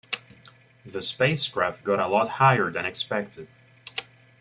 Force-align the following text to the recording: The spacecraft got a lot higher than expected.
The 0.83 1.03
spacecraft 1.03 1.83
got 1.83 1.99
a 1.99 2.07
lot 2.07 2.27
higher 2.27 2.71
than 2.71 2.87
expected. 2.87 3.47